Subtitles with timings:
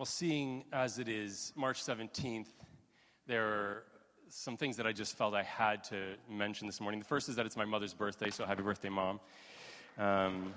[0.00, 2.46] Well, seeing as it is March 17th,
[3.26, 3.82] there are
[4.30, 7.00] some things that I just felt I had to mention this morning.
[7.00, 9.20] The first is that it's my mother's birthday, so happy birthday, Mom.
[9.98, 10.54] Um,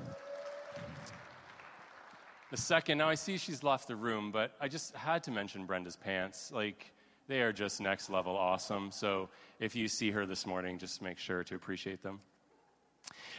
[2.51, 5.65] the second, now I see she's left the room, but I just had to mention
[5.65, 6.49] Brenda's pants.
[6.49, 6.93] Like,
[7.27, 8.91] they are just next level awesome.
[8.91, 9.27] So
[9.59, 12.21] if you see her this morning, just make sure to appreciate them.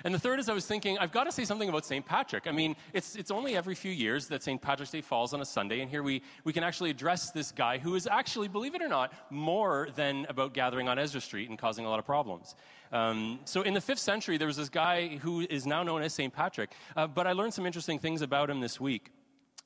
[0.04, 2.04] And the third is I was thinking, I've got to say something about St.
[2.04, 2.46] Patrick.
[2.46, 4.60] I mean, it's, it's only every few years that St.
[4.60, 7.78] Patrick's Day falls on a Sunday, and here we, we can actually address this guy
[7.78, 11.58] who is actually, believe it or not, more than about gathering on Ezra Street and
[11.58, 12.56] causing a lot of problems.
[12.92, 16.14] Um, so in the fifth century, there was this guy who is now known as
[16.14, 16.32] St.
[16.32, 19.10] Patrick, uh, but I learned some interesting things about him this week.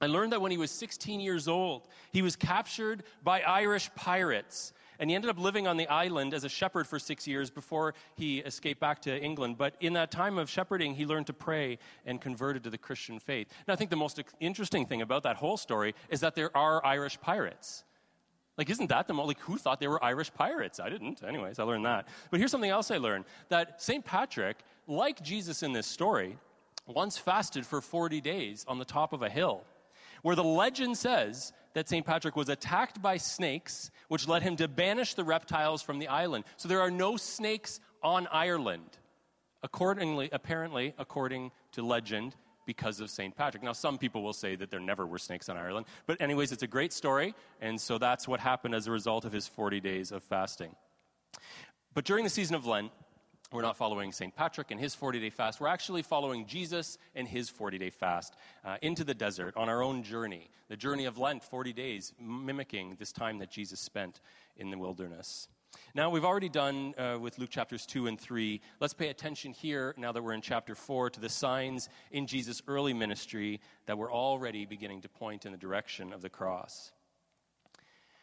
[0.00, 4.72] I learned that when he was 16 years old, he was captured by Irish pirates
[4.98, 7.94] and he ended up living on the island as a shepherd for six years before
[8.16, 9.56] he escaped back to England.
[9.58, 13.18] But in that time of shepherding, he learned to pray and converted to the Christian
[13.18, 13.48] faith.
[13.66, 16.84] Now, I think the most interesting thing about that whole story is that there are
[16.84, 17.84] Irish pirates.
[18.56, 20.80] Like, isn't that the most, like, who thought they were Irish pirates?
[20.80, 21.22] I didn't.
[21.22, 22.08] Anyways, I learned that.
[22.30, 24.04] But here's something else I learned that St.
[24.04, 24.58] Patrick,
[24.88, 26.36] like Jesus in this story,
[26.86, 29.62] once fasted for 40 days on the top of a hill
[30.22, 32.04] where the legend says that St.
[32.04, 36.44] Patrick was attacked by snakes, which led him to banish the reptiles from the island.
[36.56, 38.98] So there are no snakes on Ireland,
[39.62, 42.34] accordingly, apparently, according to legend,
[42.66, 43.34] because of St.
[43.34, 43.62] Patrick.
[43.62, 46.64] Now, some people will say that there never were snakes on Ireland, but, anyways, it's
[46.64, 50.12] a great story, and so that's what happened as a result of his 40 days
[50.12, 50.74] of fasting.
[51.94, 52.90] But during the season of Lent,
[53.50, 54.34] we're not following St.
[54.34, 55.60] Patrick and his 40 day fast.
[55.60, 59.82] We're actually following Jesus and his 40 day fast uh, into the desert on our
[59.82, 64.20] own journey, the journey of Lent, 40 days, mimicking this time that Jesus spent
[64.56, 65.48] in the wilderness.
[65.94, 68.60] Now, we've already done uh, with Luke chapters 2 and 3.
[68.80, 72.62] Let's pay attention here, now that we're in chapter 4, to the signs in Jesus'
[72.68, 76.92] early ministry that were already beginning to point in the direction of the cross.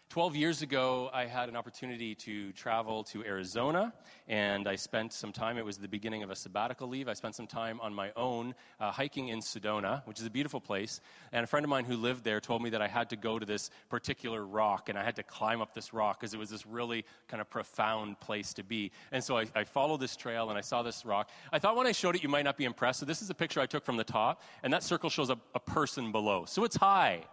[0.09, 3.91] 12 years ago, I had an opportunity to travel to Arizona,
[4.29, 7.09] and I spent some time, it was the beginning of a sabbatical leave.
[7.09, 10.61] I spent some time on my own uh, hiking in Sedona, which is a beautiful
[10.61, 11.01] place.
[11.33, 13.39] And a friend of mine who lived there told me that I had to go
[13.39, 16.49] to this particular rock, and I had to climb up this rock because it was
[16.49, 18.91] this really kind of profound place to be.
[19.11, 21.29] And so I, I followed this trail, and I saw this rock.
[21.51, 22.99] I thought when I showed it, you might not be impressed.
[22.99, 25.37] So this is a picture I took from the top, and that circle shows a,
[25.55, 26.45] a person below.
[26.45, 27.23] So it's high.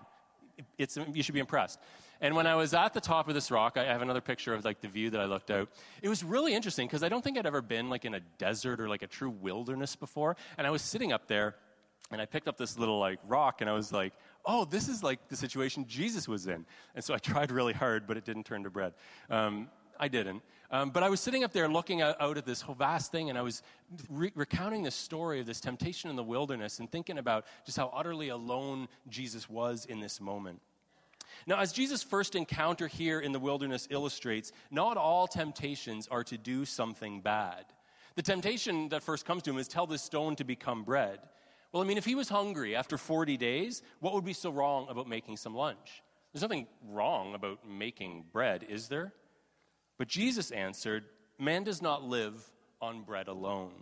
[0.79, 1.79] It's, you should be impressed.
[2.23, 4.65] And when I was at the top of this rock, I have another picture of
[4.65, 5.69] like the view that I looked out.
[6.03, 8.81] It was really interesting because I don't think I'd ever been like in a desert
[8.81, 10.37] or like a true wilderness before.
[10.57, 11.57] And I was sitting up there
[12.13, 14.13] and I picked up this little like rock and I was like,
[14.47, 16.65] oh, this is like the situation Jesus was in.
[16.95, 18.95] And so I tried really hard, but it didn't turn to bread.
[19.29, 19.69] Um,
[19.99, 20.43] I didn't.
[20.71, 23.31] Um, but I was sitting up there looking out, out at this whole vast thing,
[23.31, 23.63] and I was
[24.09, 27.93] re- recounting this story of this temptation in the wilderness and thinking about just how
[27.95, 30.61] utterly alone Jesus was in this moment.
[31.47, 36.39] Now, as Jesus' first encounter here in the wilderness illustrates, not all temptations are to
[36.39, 37.65] do something bad.
[38.15, 41.19] The temptation that first comes to him is tell this stone to become bread.
[41.73, 44.87] Well, I mean, if he was hungry after 40 days, what would be so wrong
[44.91, 46.03] about making some lunch?
[46.33, 49.13] There's nothing wrong about making bread, is there?
[49.99, 51.05] But Jesus answered,
[51.39, 52.51] Man does not live
[52.81, 53.73] on bread alone.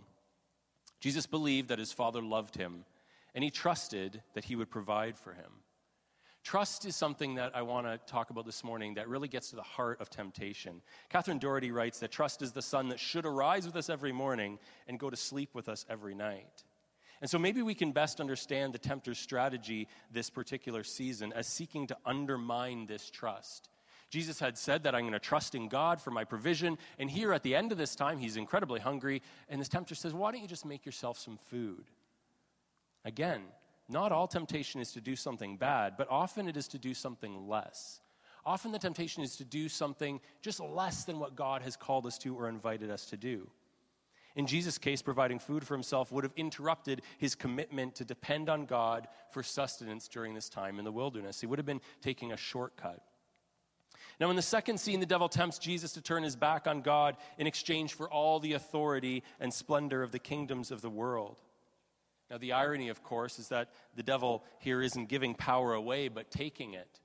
[0.99, 2.85] Jesus believed that his Father loved him,
[3.33, 5.51] and he trusted that he would provide for him.
[6.43, 9.55] Trust is something that I want to talk about this morning that really gets to
[9.55, 10.81] the heart of temptation.
[11.09, 14.57] Catherine Doherty writes that trust is the sun that should arise with us every morning
[14.87, 16.63] and go to sleep with us every night.
[17.21, 21.85] And so maybe we can best understand the tempter's strategy this particular season as seeking
[21.87, 23.69] to undermine this trust.
[24.09, 26.79] Jesus had said that I'm going to trust in God for my provision.
[26.97, 29.21] And here at the end of this time, he's incredibly hungry.
[29.47, 31.85] And this tempter says, Why don't you just make yourself some food?
[33.05, 33.41] Again,
[33.91, 37.47] not all temptation is to do something bad, but often it is to do something
[37.47, 38.01] less.
[38.45, 42.17] Often the temptation is to do something just less than what God has called us
[42.19, 43.47] to or invited us to do.
[44.35, 48.65] In Jesus' case, providing food for himself would have interrupted his commitment to depend on
[48.65, 51.41] God for sustenance during this time in the wilderness.
[51.41, 53.03] He would have been taking a shortcut.
[54.19, 57.17] Now, in the second scene, the devil tempts Jesus to turn his back on God
[57.37, 61.39] in exchange for all the authority and splendor of the kingdoms of the world.
[62.31, 66.31] Now, the irony, of course, is that the devil here isn't giving power away, but
[66.31, 67.01] taking it.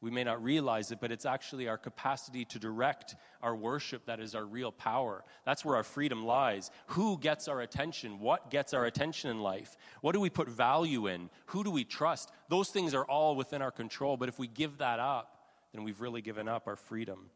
[0.00, 4.18] We may not realize it, but it's actually our capacity to direct our worship that
[4.18, 5.24] is our real power.
[5.46, 6.72] That's where our freedom lies.
[6.88, 8.18] Who gets our attention?
[8.18, 9.76] What gets our attention in life?
[10.00, 11.30] What do we put value in?
[11.46, 12.32] Who do we trust?
[12.48, 15.38] Those things are all within our control, but if we give that up,
[15.72, 17.30] then we've really given up our freedom.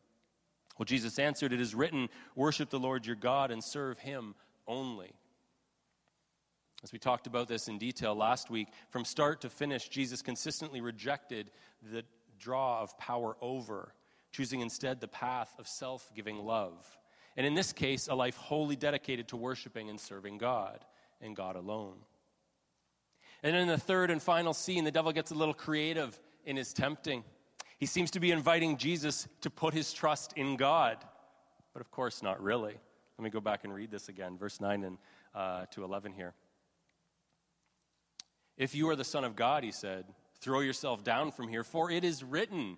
[0.76, 4.34] Well, Jesus answered, It is written, Worship the Lord your God and serve him
[4.66, 5.12] only.
[6.84, 10.80] As we talked about this in detail last week, from start to finish, Jesus consistently
[10.80, 11.50] rejected
[11.92, 12.04] the
[12.38, 13.92] draw of power over,
[14.30, 16.86] choosing instead the path of self giving love.
[17.36, 20.84] And in this case, a life wholly dedicated to worshiping and serving God
[21.20, 21.96] and God alone.
[23.42, 26.72] And in the third and final scene, the devil gets a little creative in his
[26.72, 27.24] tempting.
[27.78, 30.98] He seems to be inviting Jesus to put his trust in God,
[31.72, 32.74] but of course, not really.
[33.18, 34.98] Let me go back and read this again, verse 9 and,
[35.34, 36.34] uh, to 11 here.
[38.58, 40.04] If you are the Son of God, he said,
[40.40, 42.76] throw yourself down from here, for it is written,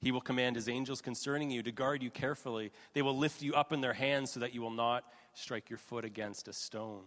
[0.00, 2.70] He will command His angels concerning you to guard you carefully.
[2.92, 5.78] They will lift you up in their hands so that you will not strike your
[5.78, 7.04] foot against a stone.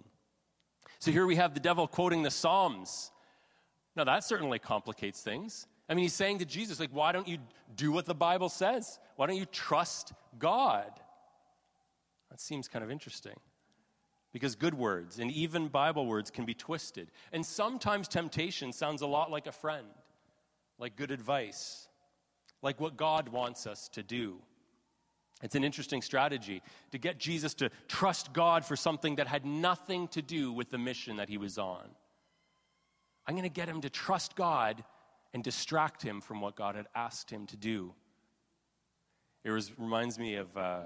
[0.99, 3.11] So here we have the devil quoting the Psalms.
[3.95, 5.67] Now, that certainly complicates things.
[5.87, 7.37] I mean, he's saying to Jesus, like, why don't you
[7.75, 8.99] do what the Bible says?
[9.15, 10.91] Why don't you trust God?
[12.29, 13.35] That seems kind of interesting.
[14.33, 17.09] Because good words and even Bible words can be twisted.
[17.31, 19.87] And sometimes temptation sounds a lot like a friend,
[20.77, 21.87] like good advice,
[22.61, 24.37] like what God wants us to do.
[25.43, 30.07] It's an interesting strategy to get Jesus to trust God for something that had nothing
[30.09, 31.87] to do with the mission that he was on.
[33.27, 34.83] I'm going to get him to trust God
[35.33, 37.93] and distract him from what God had asked him to do.
[39.43, 40.81] It was, reminds me of, uh,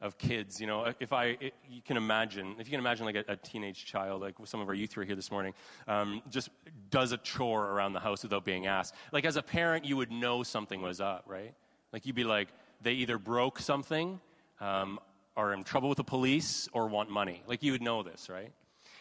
[0.00, 0.60] of kids.
[0.60, 3.36] You know, if I, it, you can imagine, if you can imagine like a, a,
[3.36, 5.54] teenage child, like some of our youth who are here this morning,
[5.88, 6.50] um, just
[6.90, 8.94] does a chore around the house without being asked.
[9.12, 11.54] Like as a parent, you would know something was up, right?
[11.92, 12.48] Like you'd be like,
[12.82, 14.20] they either broke something,
[14.60, 14.98] um,
[15.36, 17.42] are in trouble with the police, or want money.
[17.46, 18.52] Like you would know this, right?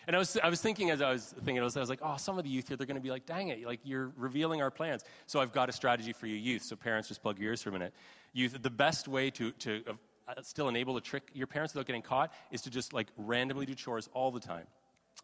[0.07, 2.01] And I was, I was thinking as I was thinking, I was, I was like,
[2.03, 4.11] oh, some of the youth here, they're going to be like, dang it, like you're
[4.17, 5.03] revealing our plans.
[5.25, 6.61] So I've got a strategy for you youth.
[6.61, 7.93] So parents, just plug your ears for a minute.
[8.33, 9.83] Youth, the best way to, to
[10.27, 13.65] Uh, still enable to trick your parents without getting caught is to just like randomly
[13.65, 14.65] do chores all the time.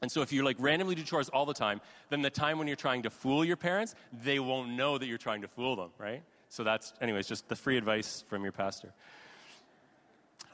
[0.01, 2.68] And so if you like randomly do chores all the time, then the time when
[2.68, 5.89] you're trying to fool your parents, they won't know that you're trying to fool them,
[5.98, 6.24] right?
[6.50, 8.94] So that's, anyways, just the free advice from your pastor.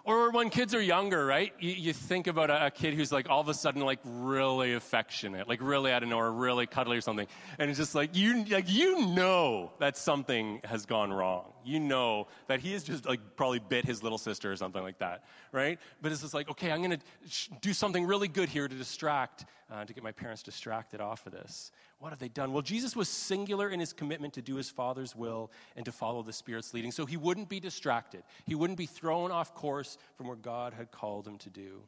[0.07, 1.53] Or when kids are younger, right?
[1.59, 4.73] You, you think about a, a, kid who's like all of a sudden like really
[4.73, 7.27] affectionate, like really out of nowhere, really cuddly or something,
[7.59, 11.51] and it's just like you like you know that something has gone wrong.
[11.67, 14.99] You know that he has just like probably bit his little sister or something like
[14.99, 15.79] that, right?
[16.01, 19.45] But it's just like okay, I'm gonna sh- do something really good here to distract,
[19.71, 21.71] uh, to get my parents distracted off of this.
[21.99, 22.53] What have they done?
[22.53, 26.23] Well, Jesus was singular in his commitment to do his Father's will and to follow
[26.23, 28.23] the Spirit's leading, so he wouldn't be distracted.
[28.45, 31.81] He wouldn't be thrown off course from where God had called him to do.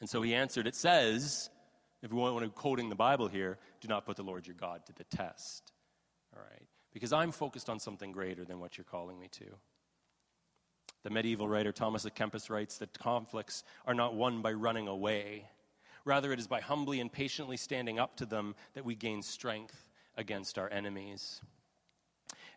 [0.00, 1.50] And so he answered, It says,
[2.02, 4.86] if we want to quoting the Bible here, do not put the Lord your God
[4.86, 5.72] to the test.
[6.34, 6.68] All right?
[6.92, 9.46] Because I'm focused on something greater than what you're calling me to.
[11.04, 15.44] The medieval writer Thomas à Kempis writes that conflicts are not won by running away
[16.08, 19.90] Rather, it is by humbly and patiently standing up to them that we gain strength
[20.16, 21.42] against our enemies.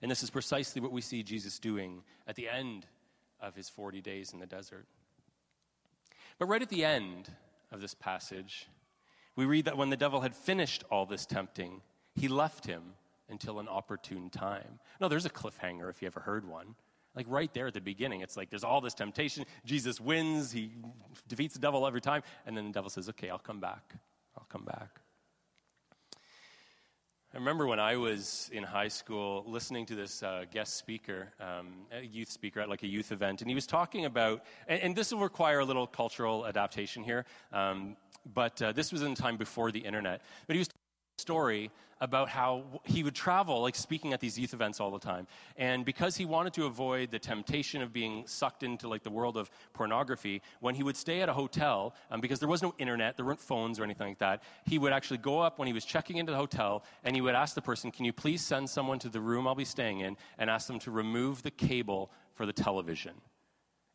[0.01, 2.85] And this is precisely what we see Jesus doing at the end
[3.41, 4.85] of his 40 days in the desert.
[6.39, 7.29] But right at the end
[7.73, 8.67] of this passage,
[9.35, 11.81] we read that when the devil had finished all this tempting,
[12.15, 12.93] he left him
[13.31, 14.79] until an opportune time.
[14.99, 16.75] No, there's a cliffhanger if you ever heard one.
[17.15, 19.45] Like right there at the beginning, it's like there's all this temptation.
[19.65, 20.71] Jesus wins, he
[21.27, 23.95] defeats the devil every time, and then the devil says, Okay, I'll come back.
[24.37, 25.01] I'll come back.
[27.33, 31.67] I remember when I was in high school listening to this uh, guest speaker, um,
[31.93, 34.95] a youth speaker at like a youth event, and he was talking about, and, and
[34.95, 37.95] this will require a little cultural adaptation here, um,
[38.33, 40.21] but uh, this was in time before the internet.
[40.45, 40.67] But he was
[41.21, 45.27] story about how he would travel, like speaking at these youth events all the time.
[45.55, 49.37] And because he wanted to avoid the temptation of being sucked into like the world
[49.37, 53.15] of pornography, when he would stay at a hotel, um, because there was no internet,
[53.17, 55.85] there weren't phones or anything like that, he would actually go up when he was
[55.85, 58.97] checking into the hotel and he would ask the person, Can you please send someone
[58.99, 62.47] to the room I'll be staying in and ask them to remove the cable for
[62.47, 63.13] the television?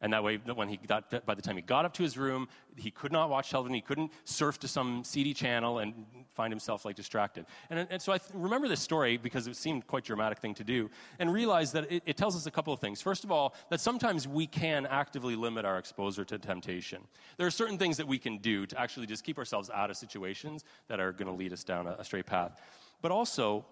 [0.03, 2.49] And that way, when he got, by the time he got up to his room,
[2.76, 3.75] he could not watch television.
[3.75, 5.95] He couldn't surf to some CD channel and
[6.35, 7.47] find himself like distracted.
[7.71, 10.65] And, and so I th- remember this story because it seemed quite dramatic thing to
[10.65, 13.00] do, and realized that it, it tells us a couple of things.
[13.00, 17.03] First of all, that sometimes we can actively limit our exposure to temptation.
[17.38, 19.97] There are certain things that we can do to actually just keep ourselves out of
[19.97, 22.61] situations that are going to lead us down a, a straight path.
[23.00, 23.65] But also,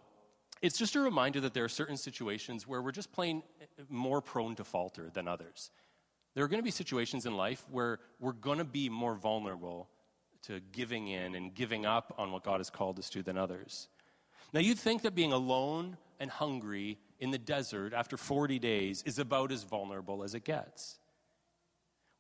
[0.62, 4.23] it's just a reminder that there are certain situations where we're just plain eh, more
[4.23, 5.71] prone to falter than others.
[6.35, 9.88] There are going to be situations in life where we're going to be more vulnerable
[10.43, 13.88] to giving in and giving up on what God has called us to than others.
[14.53, 19.19] Now, you'd think that being alone and hungry in the desert after 40 days is
[19.19, 20.99] about as vulnerable as it gets.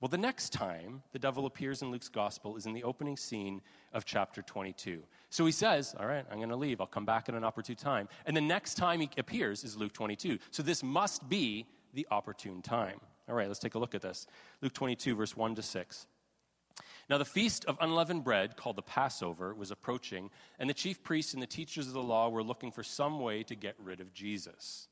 [0.00, 3.62] Well, the next time the devil appears in Luke's gospel is in the opening scene
[3.92, 5.02] of chapter 22.
[5.30, 6.80] So he says, All right, I'm going to leave.
[6.80, 8.08] I'll come back at an opportune time.
[8.26, 10.38] And the next time he appears is Luke 22.
[10.50, 13.00] So this must be the opportune time.
[13.28, 14.26] All right, let's take a look at this.
[14.60, 16.06] Luke 22, verse 1 to 6.
[17.08, 21.34] Now, the feast of unleavened bread, called the Passover, was approaching, and the chief priests
[21.34, 24.14] and the teachers of the law were looking for some way to get rid of
[24.14, 24.88] Jesus,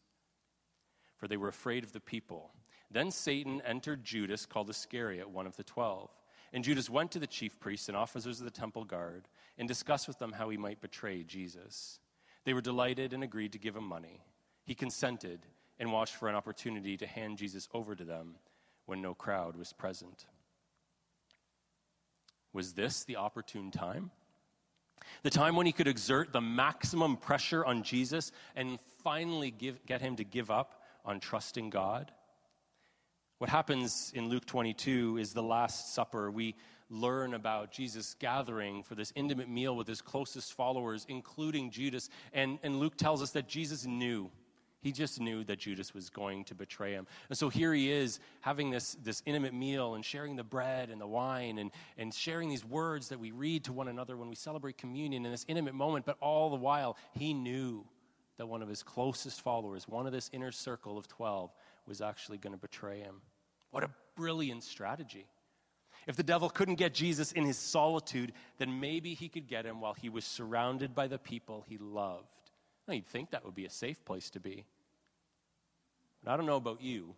[1.17, 2.53] for they were afraid of the people.
[2.91, 6.11] Then Satan entered Judas, called Iscariot, one of the twelve.
[6.53, 10.07] And Judas went to the chief priests and officers of the temple guard and discussed
[10.07, 11.99] with them how he might betray Jesus.
[12.45, 14.21] They were delighted and agreed to give him money.
[14.65, 15.47] He consented
[15.83, 18.37] and watched for an opportunity to hand Jesus over to them
[18.87, 20.27] when no crowd was present.
[22.53, 24.13] Was this the opportune time?
[25.25, 30.01] The time when he could exert the maximum pressure on Jesus and finally give, get
[30.01, 32.13] him to give up on trusting God?
[33.39, 36.31] What happens in Luke 22 is the Last Supper.
[36.31, 36.55] We
[36.91, 42.09] learn about Jesus gathering for this intimate meal with his closest followers, including Judas.
[42.33, 44.31] And, and Luke tells us that Jesus knew.
[44.83, 47.07] He just knew that Judas was going to betray him.
[47.29, 51.01] And so here he is having this, this intimate meal and sharing the bread and
[51.01, 54.35] the wine and, and sharing these words that we read to one another when we
[54.35, 56.05] celebrate communion in this intimate moment.
[56.05, 57.85] But all the while, he knew
[58.39, 61.53] that one of his closest followers, one of this inner circle of 12,
[61.87, 63.23] was actually going to betray him.
[63.71, 65.27] What a brilliant strategy.
[66.09, 69.81] If the devil couldn't get Jesus in his solitude, then maybe he could get him
[69.81, 72.27] while he was surrounded by the people he loved.
[72.87, 74.65] Now, you'd think that would be a safe place to be.
[76.23, 77.15] But I don't know about you,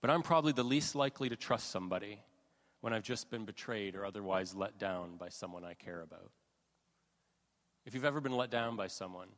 [0.00, 2.20] but I'm probably the least likely to trust somebody
[2.80, 6.30] when I've just been betrayed or otherwise let down by someone I care about.
[7.84, 9.28] If you've ever been let down by someone,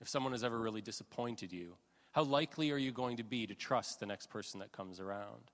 [0.00, 1.76] if someone has ever really disappointed you,
[2.12, 5.50] how likely are you going to be to trust the next person that comes around?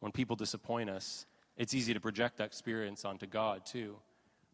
[0.00, 3.96] When people disappoint us, it's easy to project that experience onto God, too.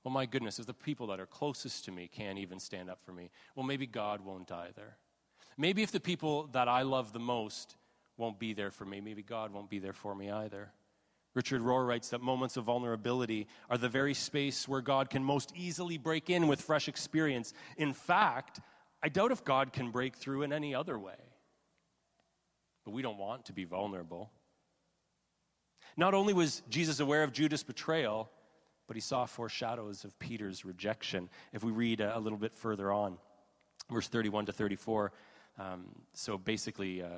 [0.06, 3.00] Well, my goodness, if the people that are closest to me can't even stand up
[3.04, 4.96] for me, well, maybe God won't either.
[5.58, 7.74] Maybe if the people that I love the most
[8.16, 10.70] won't be there for me, maybe God won't be there for me either.
[11.34, 15.52] Richard Rohr writes that moments of vulnerability are the very space where God can most
[15.56, 17.52] easily break in with fresh experience.
[17.76, 18.60] In fact,
[19.02, 21.18] I doubt if God can break through in any other way.
[22.84, 24.30] But we don't want to be vulnerable.
[25.96, 28.30] Not only was Jesus aware of Judas' betrayal,
[28.86, 31.28] but he saw foreshadows of Peter's rejection.
[31.52, 33.18] If we read a, little bit further on,
[33.90, 35.12] verse 31 to 34,
[35.58, 37.08] um, so basically, uh,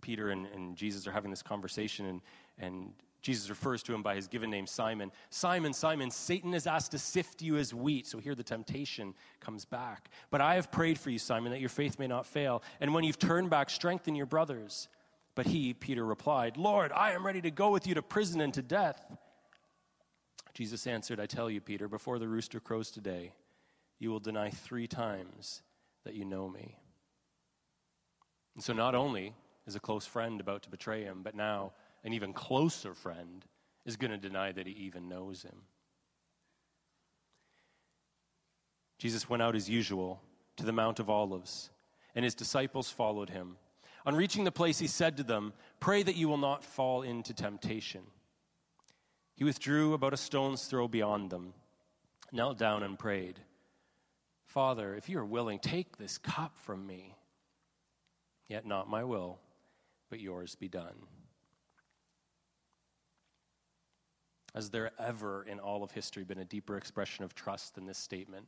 [0.00, 2.20] Peter and, and, Jesus are having this conversation, and,
[2.58, 5.12] and Jesus refers to him by his given name, Simon.
[5.30, 8.06] Simon, Simon, Satan has asked to sift you as wheat.
[8.08, 10.10] So here the temptation comes back.
[10.30, 12.64] But I have prayed for you, Simon, that your faith may not fail.
[12.80, 14.88] And when you've turned back, strengthen your brothers.
[15.36, 18.52] But he, Peter, replied, Lord, I am ready to go with you to prison and
[18.54, 19.00] to death.
[20.54, 23.32] Jesus answered, I tell you, Peter, before the rooster crows today,
[23.98, 25.62] you will deny three times
[26.04, 26.76] that you know me.
[28.54, 29.34] And so not only
[29.66, 31.72] is a close friend about to betray him, but now
[32.04, 33.44] an even closer friend
[33.86, 35.62] is going to deny that he even knows him.
[38.98, 40.20] Jesus went out as usual
[40.56, 41.70] to the Mount of Olives,
[42.14, 43.56] and his disciples followed him.
[44.04, 47.32] On reaching the place, he said to them, Pray that you will not fall into
[47.32, 48.02] temptation.
[49.34, 51.54] He withdrew about a stone's throw beyond them,
[52.30, 53.40] knelt down, and prayed,
[54.46, 57.16] Father, if you are willing, take this cup from me.
[58.48, 59.40] Yet not my will,
[60.10, 61.06] but yours be done.
[64.54, 67.96] Has there ever in all of history been a deeper expression of trust than this
[67.96, 68.46] statement?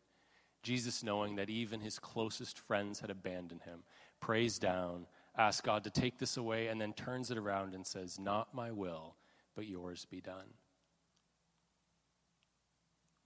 [0.62, 3.82] Jesus, knowing that even his closest friends had abandoned him,
[4.20, 8.18] prays down, asks God to take this away, and then turns it around and says,
[8.18, 9.16] Not my will,
[9.54, 10.52] but yours be done.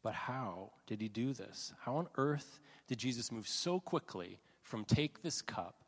[0.02, 1.72] But how did he do this?
[1.80, 5.82] How on earth did Jesus move so quickly from take this cup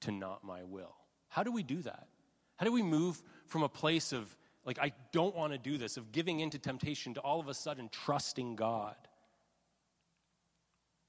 [0.00, 0.94] to not my will?
[1.28, 2.08] How do we do that?
[2.56, 5.96] How do we move from a place of like, I don't want to do this,
[5.96, 8.94] of giving into temptation to all of a sudden trusting God.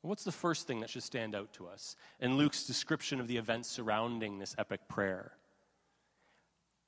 [0.01, 3.37] What's the first thing that should stand out to us in Luke's description of the
[3.37, 5.33] events surrounding this epic prayer?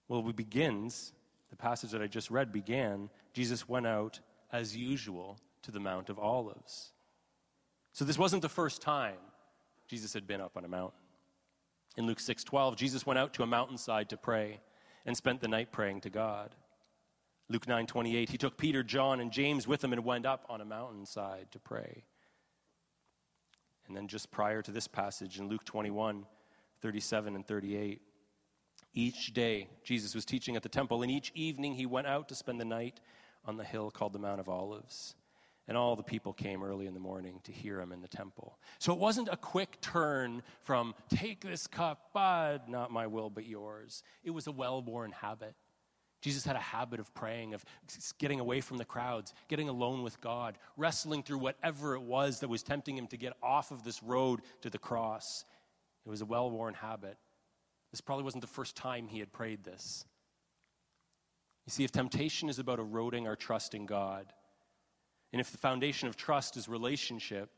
[0.07, 1.13] Well, it begins,
[1.49, 4.19] the passage that I just read began, Jesus went out
[4.53, 6.91] as usual to the Mount of Olives.
[7.91, 9.17] So this wasn't the first time
[9.87, 10.99] Jesus had been up on a mountain.
[11.97, 14.61] In Luke 6:12, Jesus went out to a mountainside to pray
[15.05, 16.55] and spent the night praying to God.
[17.49, 20.65] Luke 9:28 He took Peter, John and James with him and went up on a
[20.65, 22.05] mountainside to pray.
[23.87, 26.25] And then just prior to this passage in Luke 21,
[26.81, 28.01] 37 and 38,
[28.93, 32.35] Each day, Jesus was teaching at the temple, and each evening he went out to
[32.35, 33.01] spend the night
[33.45, 35.15] on the hill called the Mount of Olives.
[35.67, 38.57] And all the people came early in the morning to hear him in the temple.
[38.79, 43.45] So it wasn't a quick turn from, take this cup, but not my will, but
[43.45, 44.03] yours.
[44.25, 45.55] It was a well worn habit.
[46.21, 47.65] Jesus had a habit of praying, of
[48.17, 52.47] getting away from the crowds, getting alone with God, wrestling through whatever it was that
[52.47, 55.43] was tempting him to get off of this road to the cross.
[56.05, 57.17] It was a well worn habit.
[57.91, 60.05] This probably wasn't the first time he had prayed this.
[61.65, 64.31] You see, if temptation is about eroding our trust in God,
[65.31, 67.49] and if the foundation of trust is relationship,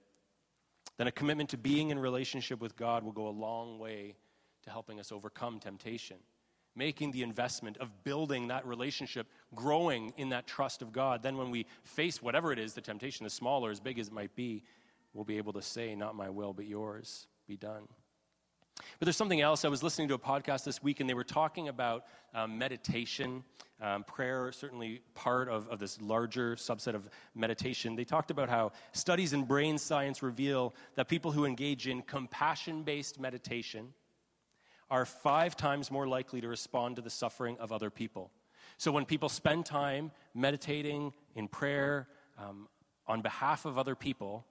[0.97, 4.15] then a commitment to being in relationship with God will go a long way
[4.63, 6.17] to helping us overcome temptation.
[6.77, 11.23] Making the investment of building that relationship, growing in that trust of God.
[11.23, 14.07] Then, when we face whatever it is, the temptation, as small or as big as
[14.07, 14.61] it might be,
[15.13, 17.87] we'll be able to say, Not my will, but yours be done.
[18.99, 19.63] But there's something else.
[19.63, 23.43] I was listening to a podcast this week, and they were talking about um, meditation,
[23.81, 27.95] um, prayer, certainly part of, of this larger subset of meditation.
[27.95, 32.83] They talked about how studies in brain science reveal that people who engage in compassion
[32.83, 33.93] based meditation
[34.89, 38.31] are five times more likely to respond to the suffering of other people.
[38.77, 42.67] So when people spend time meditating in prayer um,
[43.07, 44.45] on behalf of other people,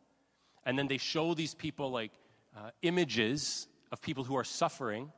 [0.66, 2.10] and then they show these people like
[2.56, 5.12] uh, images of people who are suffering,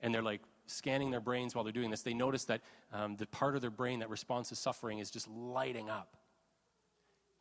[0.00, 0.40] and they're like
[0.70, 2.60] scanning their brains while they're doing this, they notice that
[2.92, 6.16] um, the part of their brain that responds to suffering is just lighting up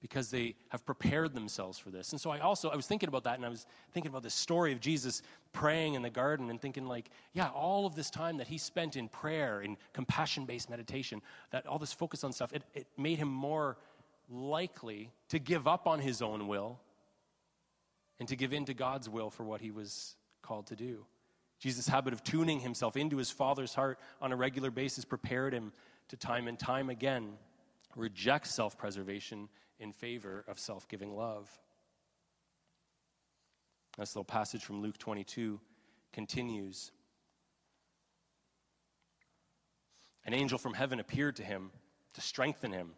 [0.01, 2.11] because they have prepared themselves for this.
[2.11, 4.29] And so I also I was thinking about that and I was thinking about the
[4.29, 5.21] story of Jesus
[5.51, 8.95] praying in the garden and thinking like, yeah, all of this time that he spent
[8.95, 11.21] in prayer in compassion-based meditation,
[11.51, 13.77] that all this focus on stuff, it, it made him more
[14.29, 16.79] likely to give up on his own will
[18.19, 21.05] and to give in to God's will for what he was called to do.
[21.59, 25.73] Jesus' habit of tuning himself into his Father's heart on a regular basis prepared him
[26.07, 27.33] to time and time again
[27.95, 29.49] reject self preservation
[29.79, 31.49] in favor of self giving love.
[33.97, 35.59] This little passage from Luke 22
[36.13, 36.91] continues.
[40.25, 41.71] An angel from heaven appeared to him
[42.13, 42.91] to strengthen him.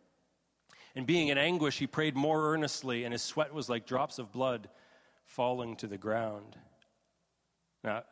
[0.95, 4.31] And being in anguish, he prayed more earnestly, and his sweat was like drops of
[4.31, 4.69] blood
[5.23, 6.57] falling to the ground.
[7.83, 8.03] Now,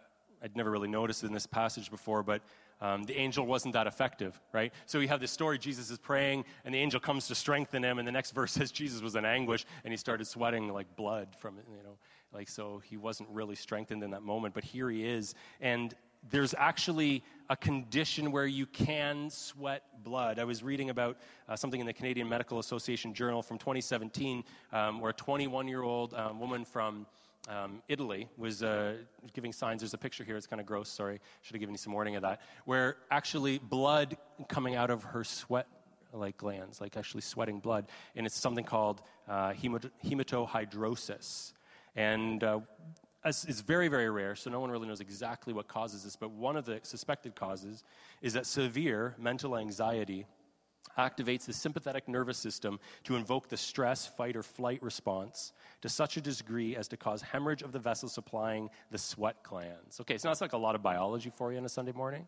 [0.41, 2.41] I'd never really noticed in this passage before, but
[2.82, 4.73] um, the angel wasn't that effective, right?
[4.86, 7.99] So you have this story Jesus is praying, and the angel comes to strengthen him,
[7.99, 11.30] and the next verse says Jesus was in anguish, and he started sweating like blood
[11.38, 11.97] from it, you know,
[12.34, 15.36] like so he wasn't really strengthened in that moment, but here he is.
[15.60, 15.93] And
[16.30, 20.38] there's actually a condition where you can sweat blood.
[20.38, 24.99] I was reading about uh, something in the Canadian Medical Association Journal from 2017 um,
[24.99, 27.06] where a 21 year old um, woman from
[27.47, 28.95] um, Italy was uh,
[29.34, 29.82] giving signs.
[29.82, 30.38] There's a picture here.
[30.38, 30.89] It's kind of gross.
[30.89, 31.19] Sorry.
[31.41, 32.41] Should have given you some warning of that.
[32.65, 35.67] Where actually blood coming out of her sweat
[36.13, 37.88] like glands, like actually sweating blood.
[38.15, 41.54] And it's something called uh, hematohidrosis.
[41.95, 42.60] And uh,
[43.25, 46.15] it's very, very rare, so no one really knows exactly what causes this.
[46.15, 47.84] But one of the suspected causes
[48.21, 50.25] is that severe mental anxiety
[50.97, 56.17] activates the sympathetic nervous system to invoke the stress, fight, or flight response to such
[56.17, 59.99] a degree as to cause hemorrhage of the vessels supplying the sweat glands.
[60.02, 62.28] Okay, so that's like a lot of biology for you on a Sunday morning.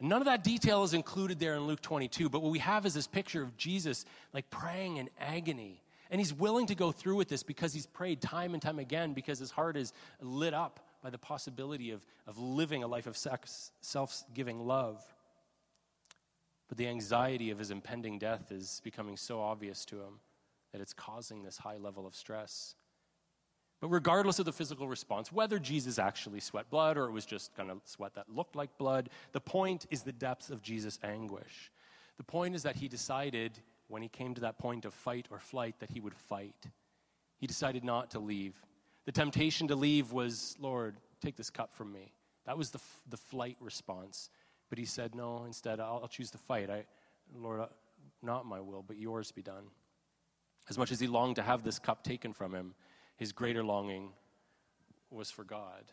[0.00, 2.94] None of that detail is included there in Luke 22, but what we have is
[2.94, 5.82] this picture of Jesus like praying in agony.
[6.10, 9.12] And he's willing to go through with this because he's prayed time and time again
[9.12, 13.16] because his heart is lit up by the possibility of, of living a life of
[13.16, 15.02] sex self giving love.
[16.68, 20.20] But the anxiety of his impending death is becoming so obvious to him
[20.72, 22.74] that it's causing this high level of stress.
[23.80, 27.54] But regardless of the physical response, whether Jesus actually sweat blood or it was just
[27.56, 31.70] kind of sweat that looked like blood, the point is the depth of Jesus' anguish.
[32.16, 35.38] The point is that he decided, when he came to that point of fight or
[35.38, 36.66] flight, that he would fight.
[37.38, 38.60] He decided not to leave.
[39.06, 42.12] The temptation to leave was, Lord, take this cup from me.
[42.46, 44.28] That was the, f- the flight response.
[44.68, 46.70] But he said, No, instead, I'll, I'll choose to fight.
[46.70, 46.84] I,
[47.34, 47.66] Lord, uh,
[48.22, 49.64] not my will, but yours be done.
[50.68, 52.74] As much as he longed to have this cup taken from him,
[53.16, 54.10] his greater longing
[55.10, 55.84] was for God.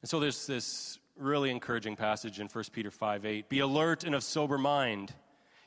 [0.00, 3.48] And so there's this really encouraging passage in 1 Peter 5 8.
[3.48, 5.14] Be alert and of sober mind.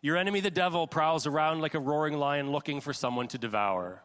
[0.02, 4.04] Your enemy, the devil, prowls around like a roaring lion looking for someone to devour.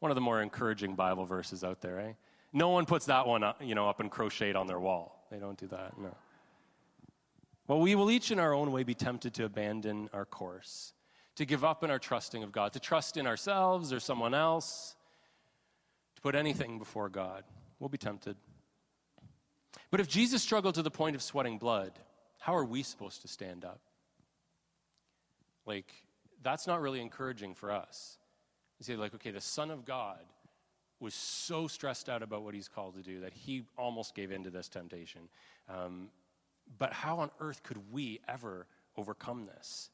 [0.00, 2.12] One of the more encouraging Bible verses out there, eh?
[2.52, 5.17] No one puts that one up, you know, up and crocheted on their wall.
[5.30, 6.14] They don't do that, no.
[7.66, 10.94] Well, we will each in our own way be tempted to abandon our course,
[11.36, 14.96] to give up in our trusting of God, to trust in ourselves or someone else,
[16.16, 17.44] to put anything before God.
[17.78, 18.36] We'll be tempted.
[19.90, 21.92] But if Jesus struggled to the point of sweating blood,
[22.38, 23.80] how are we supposed to stand up?
[25.66, 25.92] Like,
[26.42, 28.16] that's not really encouraging for us.
[28.78, 30.20] You say, like, okay, the Son of God
[31.00, 34.44] was so stressed out about what he's called to do that he almost gave in
[34.44, 35.22] to this temptation.
[35.68, 36.08] Um,
[36.78, 39.90] but how on earth could we ever overcome this?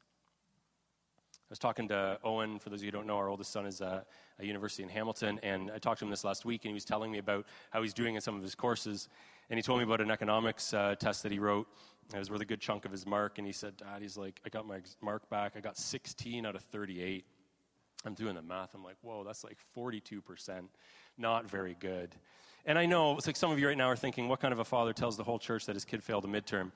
[1.33, 3.67] I was talking to Owen, for those of you who don't know, our oldest son
[3.67, 4.05] is a,
[4.39, 6.87] a university in Hamilton, and I talked to him this last week, and he was
[6.87, 9.09] telling me about how he's doing in some of his courses.
[9.51, 11.69] And he told me about an economics uh, test that he wrote.
[12.15, 14.49] It was a good chunk of his mark, and he said, Dad, he's like, I
[14.49, 15.53] got my mark back.
[15.55, 17.27] I got 16 out of 38.
[18.05, 18.75] I'm doing the math.
[18.75, 20.65] I'm like, whoa, that's like 42%.
[21.17, 22.15] Not very good.
[22.67, 24.59] And I know, it's like some of you right now are thinking, what kind of
[24.59, 26.73] a father tells the whole church that his kid failed a midterm?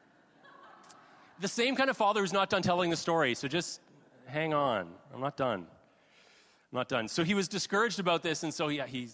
[1.40, 3.80] the same kind of father who's not done telling the story, so just
[4.26, 4.88] hang on.
[5.14, 5.66] I'm not done.
[6.70, 7.09] Not done.
[7.09, 9.09] So he was discouraged about this, and so he, he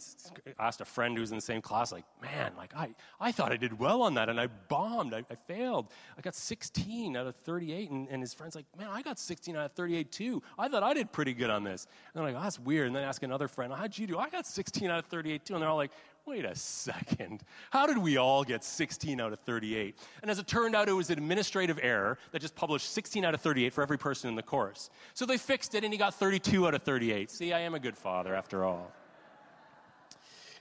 [0.59, 3.53] asked a friend who was in the same class, like, man, like I, I thought
[3.53, 5.15] I did well on that, and I bombed.
[5.15, 5.93] I, I failed.
[6.19, 9.55] I got 16 out of 38, and, and his friend's like, man, I got 16
[9.55, 10.43] out of 38 too.
[10.59, 11.87] I thought I did pretty good on this.
[12.13, 12.89] And they're like, oh, that's weird.
[12.89, 14.19] And then ask another friend, how'd you do?
[14.19, 15.55] I got 16 out of 38 too.
[15.55, 15.93] And they're all like,
[16.27, 17.43] wait a second.
[17.71, 19.99] How did we all get 16 out of 38?
[20.23, 23.35] And as it turned out, it was an administrative error that just published 16 out
[23.35, 24.91] of 38 for every person in the course.
[25.13, 27.31] So they fixed it and he got 32 out of 38.
[27.31, 28.91] See, I am a good father after all.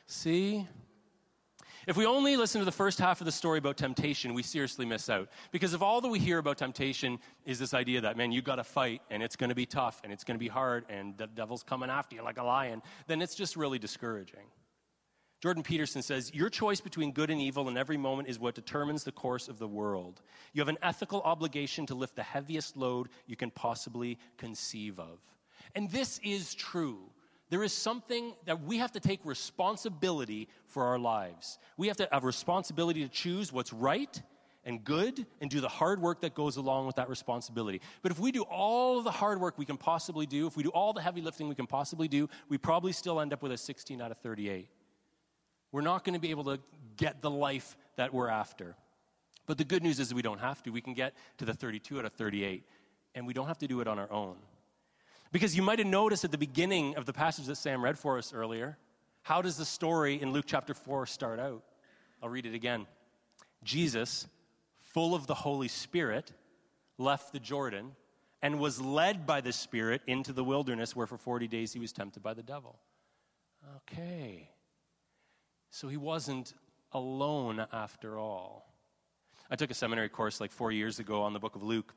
[0.06, 0.68] See?
[1.86, 4.86] If we only listen to the first half of the story about temptation, we seriously
[4.86, 5.30] miss out.
[5.52, 8.56] Because if all that we hear about temptation is this idea that, man, you got
[8.56, 11.18] to fight and it's going to be tough and it's going to be hard and
[11.18, 14.46] the devil's coming after you like a lion, then it's just really discouraging.
[15.44, 19.04] Jordan Peterson says, Your choice between good and evil in every moment is what determines
[19.04, 20.22] the course of the world.
[20.54, 25.20] You have an ethical obligation to lift the heaviest load you can possibly conceive of.
[25.76, 27.10] And this is true.
[27.50, 31.60] There is something that we have to take responsibility for our lives.
[31.76, 34.22] We have to have responsibility to choose what's right
[34.64, 37.82] and good and do the hard work that goes along with that responsibility.
[38.02, 40.70] But if we do all the hard work we can possibly do, if we do
[40.70, 43.58] all the heavy lifting we can possibly do, we probably still end up with a
[43.58, 44.70] 16 out of 38
[45.74, 46.60] we're not going to be able to
[46.96, 48.76] get the life that we're after.
[49.48, 50.70] But the good news is we don't have to.
[50.70, 52.64] We can get to the 32 out of 38,
[53.16, 54.36] and we don't have to do it on our own.
[55.34, 58.20] Because you might have noticed at the beginning of the passage that Sam read for
[58.20, 58.78] us earlier,
[59.24, 61.64] how does the story in Luke chapter 4 start out?
[62.22, 62.86] I'll read it again.
[63.64, 64.28] Jesus,
[64.80, 66.32] full of the Holy Spirit,
[67.00, 67.94] left the Jordan
[68.44, 71.92] and was led by the Spirit into the wilderness where for 40 days he was
[71.92, 72.78] tempted by the devil.
[73.78, 74.50] Okay.
[75.74, 76.54] So he wasn't
[76.92, 78.72] alone after all.
[79.50, 81.96] I took a seminary course like four years ago on the book of Luke,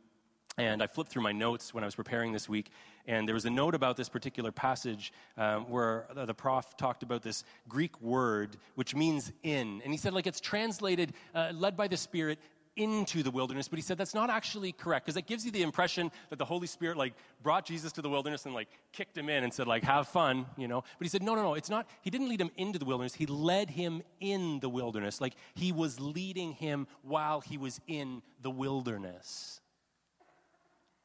[0.57, 2.71] and I flipped through my notes when I was preparing this week,
[3.07, 7.23] and there was a note about this particular passage um, where the prof talked about
[7.23, 9.83] this Greek word which means in.
[9.83, 12.39] And he said, like, it's translated, uh, led by the Spirit,
[12.77, 15.63] into the wilderness, but he said that's not actually correct because that gives you the
[15.63, 19.29] impression that the Holy Spirit like brought Jesus to the wilderness and like kicked him
[19.29, 20.83] in and said like have fun, you know.
[20.99, 21.89] But he said no, no, no, it's not.
[22.03, 23.15] He didn't lead him into the wilderness.
[23.15, 25.21] He led him in the wilderness.
[25.21, 29.61] Like he was leading him while he was in the wilderness.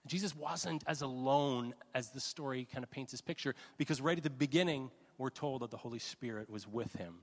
[0.08, 4.24] Jesus wasn't as alone as the story kind of paints his picture because right at
[4.24, 7.20] the beginning we're told that the Holy Spirit was with him.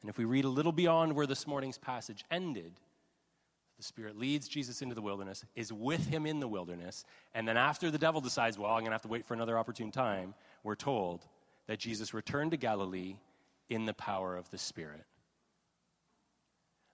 [0.00, 2.72] And if we read a little beyond where this morning's passage ended,
[3.76, 7.56] the Spirit leads Jesus into the wilderness, is with him in the wilderness, and then
[7.56, 10.34] after the devil decides, well, I'm going to have to wait for another opportune time,
[10.62, 11.26] we're told
[11.66, 13.16] that Jesus returned to Galilee
[13.68, 15.04] in the power of the Spirit.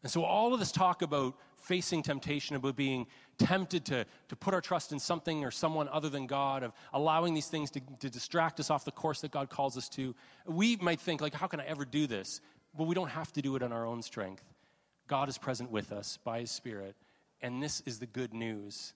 [0.02, 3.06] And so, all of this talk about facing temptation, about being
[3.38, 7.34] tempted to, to put our trust in something or someone other than God, of allowing
[7.34, 10.14] these things to, to distract us off the course that God calls us to,
[10.46, 12.40] we might think, like, how can I ever do this?
[12.76, 14.44] Well, we don't have to do it on our own strength.
[15.06, 16.94] God is present with us by His Spirit.
[17.40, 18.92] And this is the good news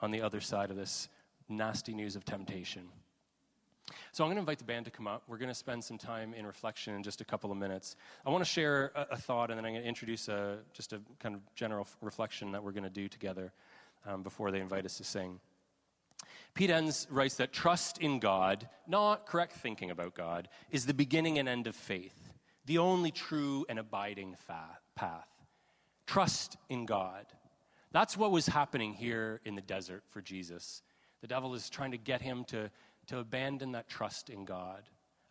[0.00, 1.08] on the other side of this
[1.48, 2.88] nasty news of temptation.
[4.12, 5.24] So I'm going to invite the band to come up.
[5.26, 7.96] We're going to spend some time in reflection in just a couple of minutes.
[8.24, 10.92] I want to share a, a thought, and then I'm going to introduce a, just
[10.92, 13.52] a kind of general reflection that we're going to do together
[14.06, 15.40] um, before they invite us to sing.
[16.54, 21.38] Pete Enns writes that trust in God, not correct thinking about God, is the beginning
[21.38, 22.29] and end of faith
[22.66, 24.36] the only true and abiding
[24.96, 25.26] path.
[26.06, 27.26] Trust in God.
[27.92, 30.82] That's what was happening here in the desert for Jesus.
[31.20, 32.70] The devil is trying to get him to,
[33.08, 34.82] to abandon that trust in God.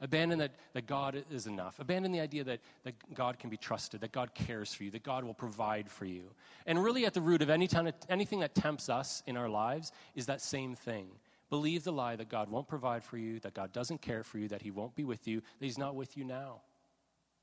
[0.01, 1.79] Abandon that, that God is enough.
[1.79, 5.03] Abandon the idea that, that God can be trusted, that God cares for you, that
[5.03, 6.31] God will provide for you.
[6.65, 9.91] And really, at the root of any time, anything that tempts us in our lives
[10.15, 11.07] is that same thing.
[11.49, 14.47] Believe the lie that God won't provide for you, that God doesn't care for you,
[14.49, 16.61] that He won't be with you, that He's not with you now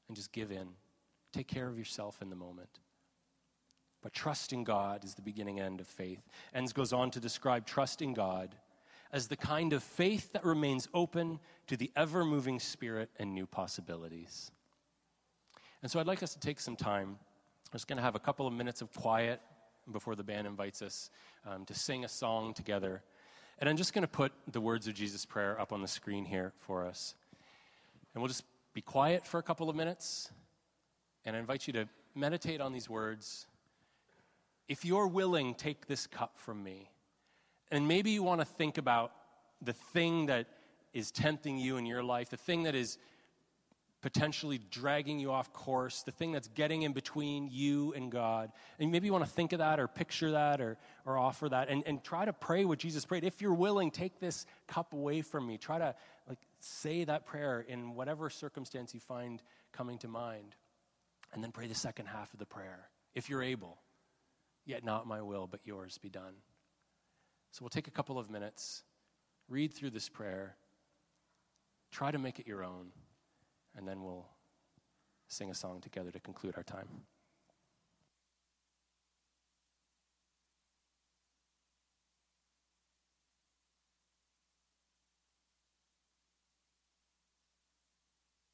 [0.09, 0.69] and just give in.
[1.33, 2.81] take care of yourself in the moment.
[4.03, 6.23] But trusting God is the beginning end of faith.
[6.55, 8.55] Enns goes on to describe trusting God
[9.13, 13.47] as the kind of faith that remains open to the ever moving spirit and new
[13.47, 14.51] possibilities.
[15.83, 17.19] And so I'd like us to take some time.
[17.19, 19.41] I'm just going to have a couple of minutes of quiet
[19.93, 21.11] before the band invites us
[21.47, 23.03] um, to sing a song together.
[23.59, 26.25] And I'm just going to put the words of Jesus' prayer up on the screen
[26.25, 27.15] here for us.
[28.15, 28.45] And we'll just
[28.77, 30.31] be quiet for a couple of minutes.
[31.25, 33.47] And I invite you to meditate on these words.
[34.69, 36.91] If you're willing, take this cup from me.
[37.71, 39.13] And maybe you want to think about
[39.63, 40.49] the thing that
[40.93, 42.99] is tempting you in your life, the thing that is
[44.03, 48.53] potentially dragging you off course, the thing that's getting in between you and God.
[48.79, 51.71] And maybe you want to think of that or picture that or, or offer that
[51.71, 53.25] and, and try to pray what Jesus prayed.
[53.25, 55.57] If you're willing, take this cup away from me.
[55.57, 55.95] Try to
[56.29, 60.55] like say that prayer in whatever circumstance you find coming to mind.
[61.33, 63.79] And then pray the second half of the prayer, if you're able.
[64.65, 66.35] Yet not my will, but yours be done.
[67.53, 68.83] So we'll take a couple of minutes,
[69.49, 70.57] read through this prayer,
[71.91, 72.89] try to make it your own,
[73.77, 74.27] and then we'll
[75.29, 76.89] sing a song together to conclude our time.